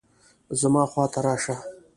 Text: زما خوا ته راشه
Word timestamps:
زما 0.59 0.83
خوا 0.91 1.05
ته 1.13 1.19
راشه 1.25 1.55